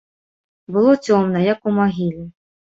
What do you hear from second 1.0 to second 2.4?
цёмна, як у магіле.